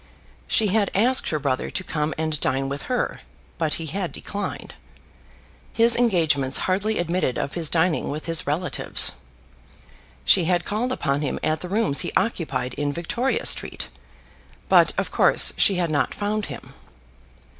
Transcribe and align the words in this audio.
She 0.47 0.69
had 0.69 0.89
asked 0.95 1.29
her 1.29 1.37
brother 1.37 1.69
to 1.69 1.83
come 1.83 2.15
and 2.17 2.39
dine 2.39 2.67
with 2.69 2.89
her, 2.89 3.19
but 3.59 3.75
he 3.75 3.85
had 3.85 4.11
declined. 4.11 4.73
His 5.73 5.95
engagements 5.95 6.57
hardly 6.65 6.97
admitted 6.97 7.37
of 7.37 7.53
his 7.53 7.69
dining 7.69 8.09
with 8.09 8.25
his 8.25 8.47
relatives. 8.47 9.11
She 10.25 10.45
had 10.45 10.65
called 10.65 10.91
upon 10.91 11.21
him 11.21 11.37
at 11.43 11.59
the 11.59 11.69
rooms 11.69 11.99
he 11.99 12.11
occupied 12.17 12.73
in 12.73 12.91
Victoria 12.91 13.45
Street, 13.45 13.89
but 14.69 14.91
of 14.97 15.11
course 15.11 15.53
she 15.55 15.75
had 15.75 15.91
not 15.91 16.15
found 16.15 16.45
him. 16.47 16.73